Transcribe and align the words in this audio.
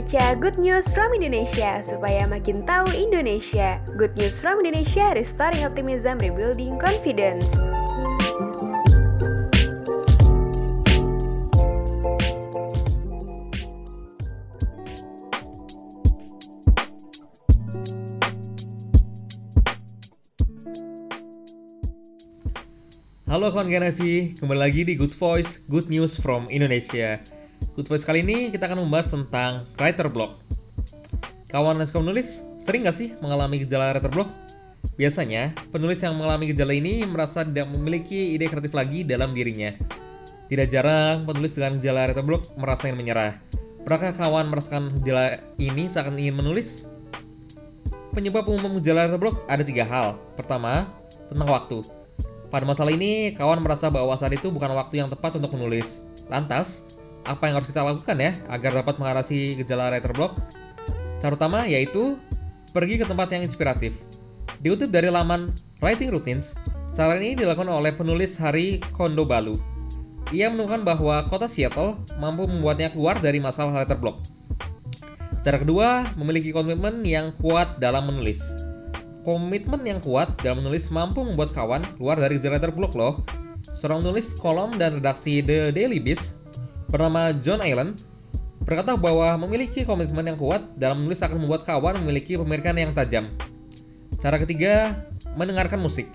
baca 0.00 0.32
Good 0.32 0.56
News 0.56 0.88
from 0.96 1.12
Indonesia 1.12 1.84
supaya 1.84 2.24
makin 2.24 2.64
tahu 2.64 2.88
Indonesia. 2.96 3.84
Good 4.00 4.16
News 4.16 4.40
from 4.40 4.64
Indonesia, 4.64 5.12
restoring 5.12 5.60
optimism, 5.60 6.16
rebuilding 6.16 6.80
confidence. 6.80 7.44
Halo 23.28 23.52
kawan 23.52 23.68
Genevi, 23.68 24.40
kembali 24.40 24.60
lagi 24.64 24.88
di 24.88 24.96
Good 24.96 25.12
Voice, 25.12 25.68
Good 25.68 25.92
News 25.92 26.16
from 26.16 26.48
Indonesia. 26.48 27.20
Good 27.70 27.86
Voice 27.86 28.02
kali 28.02 28.26
ini 28.26 28.50
kita 28.50 28.66
akan 28.66 28.82
membahas 28.82 29.14
tentang 29.14 29.62
writer 29.78 30.10
block. 30.10 30.42
Kawan 31.46 31.78
yang 31.78 31.86
suka 31.86 32.02
menulis, 32.02 32.42
sering 32.58 32.82
gak 32.82 32.98
sih 32.98 33.14
mengalami 33.22 33.62
gejala 33.62 33.94
writer 33.94 34.10
block? 34.10 34.26
Biasanya, 34.98 35.54
penulis 35.70 36.02
yang 36.02 36.18
mengalami 36.18 36.50
gejala 36.50 36.74
ini 36.74 37.06
merasa 37.06 37.46
tidak 37.46 37.70
memiliki 37.70 38.34
ide 38.34 38.50
kreatif 38.50 38.74
lagi 38.74 39.06
dalam 39.06 39.30
dirinya. 39.38 39.70
Tidak 40.50 40.66
jarang 40.66 41.22
penulis 41.22 41.54
dengan 41.54 41.78
gejala 41.78 42.10
writer 42.10 42.26
block 42.26 42.42
merasa 42.58 42.90
ingin 42.90 43.06
menyerah. 43.06 43.38
Pernahkah 43.86 44.18
kawan 44.18 44.50
merasakan 44.50 44.90
gejala 44.98 45.38
ini 45.62 45.86
saat 45.86 46.10
ingin 46.10 46.34
menulis? 46.42 46.90
Penyebab 48.10 48.50
umum 48.50 48.82
gejala 48.82 49.06
writer 49.06 49.20
block 49.22 49.46
ada 49.46 49.62
tiga 49.62 49.86
hal. 49.86 50.18
Pertama, 50.34 50.90
tentang 51.30 51.46
waktu. 51.46 51.86
Pada 52.50 52.66
masalah 52.66 52.90
ini, 52.90 53.30
kawan 53.38 53.62
merasa 53.62 53.86
bahwa 53.94 54.10
saat 54.18 54.34
itu 54.34 54.50
bukan 54.50 54.74
waktu 54.74 54.98
yang 54.98 55.06
tepat 55.06 55.38
untuk 55.38 55.54
menulis. 55.54 56.10
Lantas, 56.26 56.98
apa 57.24 57.48
yang 57.48 57.60
harus 57.60 57.68
kita 57.68 57.84
lakukan 57.84 58.16
ya 58.16 58.32
agar 58.48 58.80
dapat 58.80 58.96
mengatasi 58.96 59.60
gejala 59.60 59.92
writer 59.92 60.12
block? 60.16 60.36
Cara 61.20 61.36
utama 61.36 61.68
yaitu 61.68 62.16
pergi 62.72 62.96
ke 62.96 63.04
tempat 63.04 63.28
yang 63.34 63.42
inspiratif. 63.44 64.06
Diutip 64.60 64.92
dari 64.92 65.08
laman 65.08 65.52
Writing 65.80 66.12
Routines, 66.12 66.56
cara 66.92 67.16
ini 67.16 67.32
dilakukan 67.32 67.68
oleh 67.68 67.96
penulis 67.96 68.36
Hari 68.36 68.80
Kondo 68.92 69.24
Balu. 69.24 69.56
Ia 70.30 70.52
menemukan 70.52 70.84
bahwa 70.84 71.24
kota 71.26 71.50
Seattle 71.50 71.98
mampu 72.20 72.46
membuatnya 72.46 72.92
keluar 72.92 73.18
dari 73.18 73.42
masalah 73.42 73.74
writer 73.74 73.98
block. 73.98 74.22
Cara 75.40 75.56
kedua, 75.56 76.04
memiliki 76.20 76.52
komitmen 76.52 77.00
yang 77.02 77.32
kuat 77.40 77.80
dalam 77.80 78.12
menulis. 78.12 78.52
Komitmen 79.24 79.80
yang 79.88 79.98
kuat 79.98 80.36
dalam 80.44 80.60
menulis 80.60 80.92
mampu 80.92 81.24
membuat 81.24 81.56
kawan 81.56 81.80
keluar 81.96 82.20
dari 82.20 82.36
generator 82.36 82.70
block 82.70 82.92
loh. 82.92 83.24
Seorang 83.72 84.04
penulis 84.04 84.36
kolom 84.36 84.76
dan 84.76 85.00
redaksi 85.00 85.40
The 85.40 85.72
Daily 85.72 85.98
Beast 85.98 86.40
bernama 86.90 87.30
John 87.38 87.62
Allen 87.62 87.94
berkata 88.60 88.92
bahwa 88.98 89.38
memiliki 89.46 89.86
komitmen 89.86 90.26
yang 90.26 90.38
kuat 90.38 90.60
dalam 90.76 91.00
menulis 91.00 91.22
akan 91.22 91.38
membuat 91.40 91.64
kawan 91.64 91.96
memiliki 92.02 92.36
pemikiran 92.36 92.76
yang 92.76 92.92
tajam. 92.92 93.30
Cara 94.20 94.36
ketiga, 94.36 95.06
mendengarkan 95.38 95.80
musik. 95.80 96.10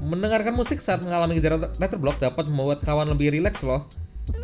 Mendengarkan 0.00 0.56
musik 0.56 0.80
saat 0.80 1.04
mengalami 1.04 1.36
gejala 1.36 1.68
writer 1.76 2.00
block 2.00 2.16
dapat 2.18 2.48
membuat 2.48 2.80
kawan 2.80 3.10
lebih 3.12 3.36
rileks 3.36 3.60
loh. 3.66 3.84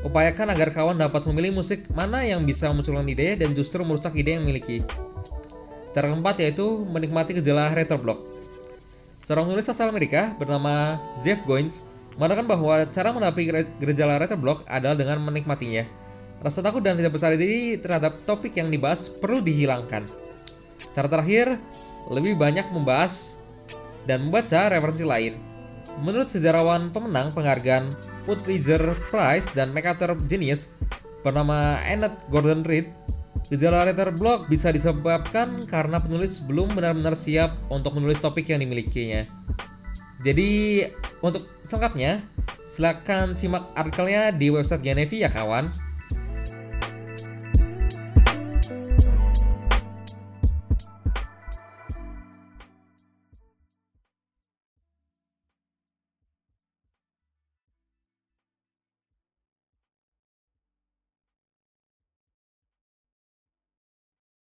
Upayakan 0.04 0.52
agar 0.52 0.74
kawan 0.74 0.98
dapat 1.00 1.24
memilih 1.30 1.54
musik 1.62 1.86
mana 1.94 2.26
yang 2.26 2.44
bisa 2.44 2.68
memunculkan 2.68 3.08
ide 3.08 3.38
dan 3.40 3.54
justru 3.56 3.80
merusak 3.86 4.12
ide 4.18 4.36
yang 4.36 4.44
memiliki. 4.44 4.84
Cara 5.96 6.12
keempat 6.12 6.44
yaitu 6.44 6.84
menikmati 6.92 7.32
gejala 7.32 7.72
writer 7.72 7.96
block. 7.96 8.20
Seorang 9.18 9.50
penulis 9.50 9.66
asal 9.66 9.90
Amerika 9.90 10.36
bernama 10.36 11.00
Jeff 11.24 11.42
Goins 11.42 11.88
mengatakan 12.18 12.50
bahwa 12.50 12.82
cara 12.90 13.14
menapi 13.14 13.48
writer 13.78 14.36
block 14.36 14.66
adalah 14.66 14.98
dengan 14.98 15.22
menikmatinya. 15.22 15.86
Rasa 16.42 16.62
takut 16.62 16.82
dan 16.82 16.98
tidak 16.98 17.14
percaya 17.14 17.38
diri 17.38 17.78
terhadap 17.78 18.22
topik 18.26 18.58
yang 18.58 18.70
dibahas 18.70 19.10
perlu 19.10 19.38
dihilangkan. 19.42 20.06
Cara 20.94 21.06
terakhir, 21.06 21.54
lebih 22.10 22.34
banyak 22.34 22.66
membahas 22.74 23.42
dan 24.06 24.26
membaca 24.26 24.70
referensi 24.70 25.06
lain. 25.06 25.34
Menurut 26.02 26.30
sejarawan 26.30 26.90
pemenang 26.94 27.34
penghargaan 27.34 27.90
Pulitzer 28.22 28.98
Prize 29.10 29.50
dan 29.54 29.74
MacArthur 29.74 30.14
Genius 30.26 30.78
bernama 31.26 31.82
Annette 31.82 32.22
Gordon 32.30 32.62
Reed, 32.62 32.86
Gejala 33.48 33.88
writer 33.88 34.12
block 34.12 34.44
bisa 34.52 34.68
disebabkan 34.68 35.64
karena 35.64 36.04
penulis 36.04 36.36
belum 36.44 36.68
benar-benar 36.76 37.16
siap 37.16 37.56
untuk 37.72 37.96
menulis 37.96 38.20
topik 38.20 38.44
yang 38.44 38.60
dimilikinya. 38.60 39.24
Jadi, 40.20 40.84
untuk 41.18 41.46
selengkapnya, 41.66 42.22
silakan 42.68 43.34
simak 43.34 43.66
artikelnya 43.74 44.30
di 44.30 44.52
website 44.52 44.84
Genevi 44.84 45.24
ya 45.24 45.30
kawan. 45.30 45.87